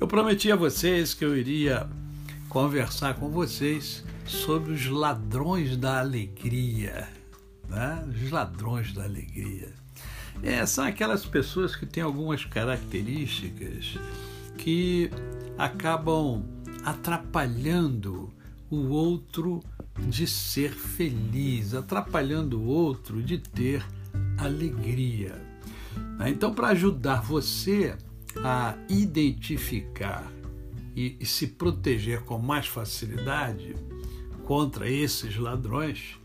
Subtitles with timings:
[0.00, 1.88] Eu prometi a vocês que eu iria
[2.48, 7.08] conversar com vocês sobre os ladrões da alegria.
[7.68, 8.08] Né?
[8.22, 9.72] Os ladrões da alegria.
[10.42, 13.96] É, são aquelas pessoas que têm algumas características
[14.58, 15.10] que
[15.56, 16.44] acabam
[16.84, 18.32] atrapalhando
[18.68, 19.62] o outro
[20.08, 23.84] de ser feliz, atrapalhando o outro de ter
[24.36, 25.40] alegria.
[26.26, 27.96] Então, para ajudar você
[28.42, 30.30] a identificar
[30.96, 33.74] e, e se proteger com mais facilidade
[34.44, 36.18] contra esses ladrões,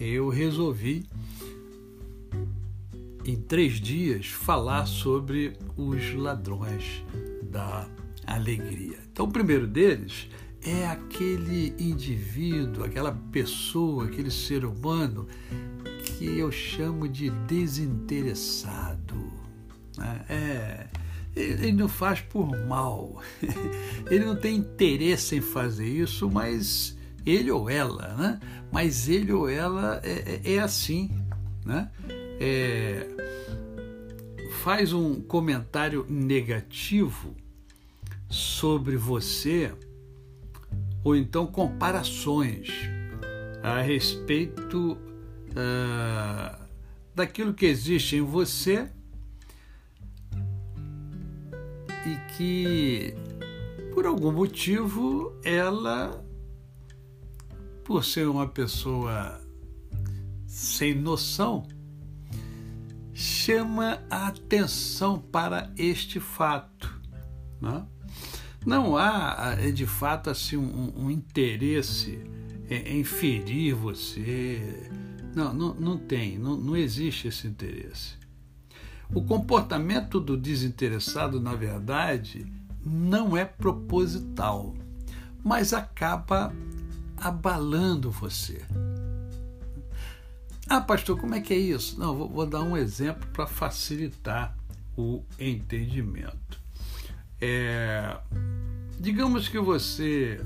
[0.00, 1.06] eu resolvi
[3.24, 7.04] em três dias falar sobre os ladrões
[7.42, 7.86] da
[8.26, 8.98] alegria.
[9.12, 10.28] Então, o primeiro deles
[10.62, 15.26] é aquele indivíduo, aquela pessoa, aquele ser humano
[16.04, 19.16] que eu chamo de desinteressado.
[19.96, 20.24] Né?
[20.28, 20.86] É,
[21.34, 23.22] ele não faz por mal,
[24.10, 28.40] ele não tem interesse em fazer isso, mas ele ou ela, né?
[28.72, 31.10] Mas ele ou ela é, é, é assim,
[31.64, 31.90] né?
[32.40, 33.06] É,
[34.62, 37.34] faz um comentário negativo
[38.28, 39.72] sobre você
[41.02, 42.68] ou então comparações
[43.62, 44.98] a respeito
[45.50, 46.64] uh,
[47.14, 48.90] daquilo que existe em você
[52.06, 53.14] e que,
[53.94, 56.24] por algum motivo, ela,
[57.84, 59.40] por ser uma pessoa
[60.46, 61.66] sem noção,
[63.12, 66.98] chama a atenção para este fato.
[67.60, 67.86] Não, né?
[68.64, 72.18] não há, de fato, assim, um, um interesse
[72.68, 74.90] em ferir você.
[75.34, 78.18] Não, não, não tem, não, não existe esse interesse.
[79.12, 82.46] O comportamento do desinteressado, na verdade,
[82.84, 84.74] não é proposital,
[85.42, 86.52] mas acaba
[87.16, 88.62] abalando você.
[90.68, 91.98] Ah, pastor, como é que é isso?
[91.98, 94.56] Não, vou, vou dar um exemplo para facilitar
[94.96, 96.60] o entendimento.
[97.40, 98.16] É,
[99.00, 100.40] digamos que você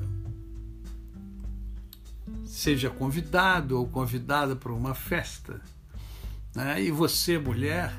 [2.47, 5.61] seja convidado ou convidada para uma festa,
[6.55, 6.83] né?
[6.83, 7.93] e você, mulher,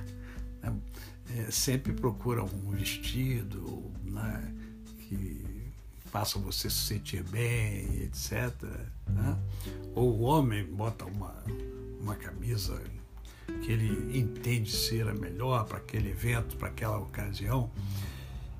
[1.35, 4.53] é, sempre procura um vestido né,
[4.99, 5.45] que
[6.05, 8.53] faça você se sentir bem, etc.
[9.09, 9.37] Né?
[9.93, 11.35] Ou o homem bota uma,
[11.99, 12.81] uma camisa
[13.61, 17.69] que ele entende ser a melhor para aquele evento, para aquela ocasião.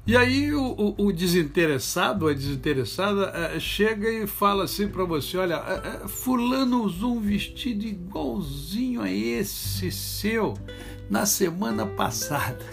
[0.08, 5.36] E aí o, o, o desinteressado, a desinteressada, é, chega e fala assim para você,
[5.36, 10.54] olha, é, fulano usou um vestido igualzinho a esse seu
[11.10, 12.64] na semana passada.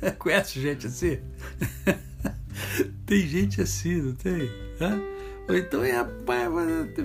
[0.18, 1.18] Conhece gente assim?
[3.06, 4.50] tem gente assim, não tem?
[4.78, 5.00] Hã?
[5.48, 6.46] Ou então, é, rapaz,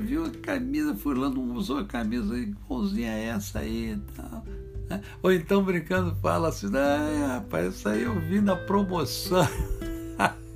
[0.02, 4.44] viu a camisa, fulano usou a camisa igualzinha a essa aí e tal.
[5.22, 9.48] Ou então brincando fala assim, ah, rapaz, isso aí eu vi na promoção.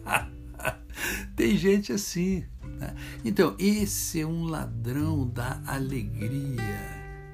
[1.36, 2.46] Tem gente assim.
[2.64, 2.96] Né?
[3.24, 6.62] Então, esse é um ladrão da alegria,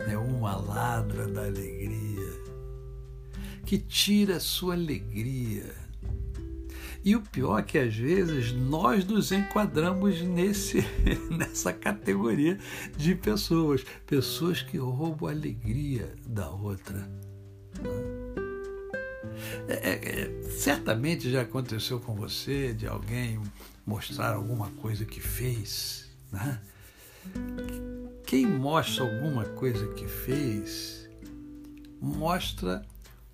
[0.07, 0.17] né?
[0.17, 2.33] uma ladra da alegria,
[3.65, 5.84] que tira a sua alegria
[7.05, 10.83] e o pior é que às vezes nós nos enquadramos nesse,
[11.29, 12.57] nessa categoria
[12.97, 17.07] de pessoas, pessoas que roubam a alegria da outra.
[19.67, 23.39] É, é, é, certamente já aconteceu com você de alguém
[23.85, 26.09] mostrar alguma coisa que fez.
[26.31, 26.59] Né?
[28.25, 31.07] Quem mostra alguma coisa que fez,
[32.01, 32.83] mostra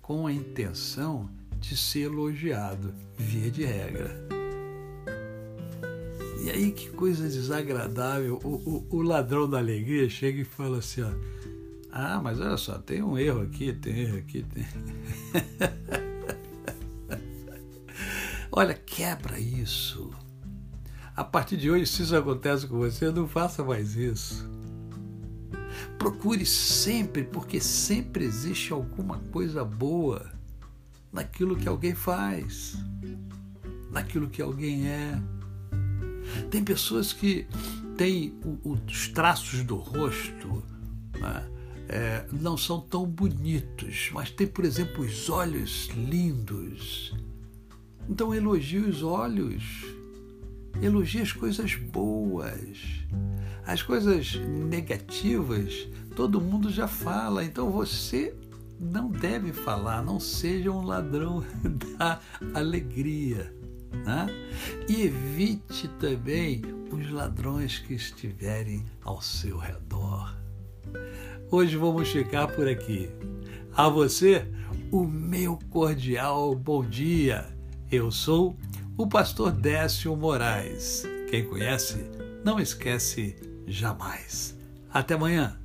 [0.02, 1.30] com a intenção
[1.62, 4.10] de ser elogiado, via de regra.
[6.44, 11.02] E aí que coisa desagradável, o, o, o, ladrão da alegria chega e fala assim,
[11.02, 11.12] ó,
[11.92, 14.66] ah, mas olha só, tem um erro aqui, tem erro aqui, tem...
[18.50, 20.10] olha, quebra isso.
[21.14, 24.50] A partir de hoje, se isso acontece com você, não faça mais isso.
[25.96, 30.41] Procure sempre, porque sempre existe alguma coisa boa
[31.12, 32.76] naquilo que alguém faz,
[33.90, 35.20] naquilo que alguém é.
[36.50, 37.46] Tem pessoas que
[37.96, 40.62] têm os traços do rosto
[41.20, 41.48] né,
[41.88, 47.14] é, não são tão bonitos, mas tem, por exemplo, os olhos lindos.
[48.08, 49.62] Então elogie os olhos,
[50.80, 52.78] elogie as coisas boas.
[53.64, 58.34] As coisas negativas todo mundo já fala, então você
[58.82, 61.44] não deve falar, não seja um ladrão
[61.96, 62.20] da
[62.52, 63.54] alegria.
[63.92, 64.26] Né?
[64.88, 70.36] E evite também os ladrões que estiverem ao seu redor.
[71.50, 73.08] Hoje vamos ficar por aqui.
[73.74, 74.50] A você,
[74.90, 77.46] o meu cordial bom dia.
[77.90, 78.56] Eu sou
[78.96, 81.04] o pastor Décio Moraes.
[81.30, 82.04] Quem conhece,
[82.44, 83.36] não esquece
[83.66, 84.58] jamais.
[84.92, 85.61] Até amanhã.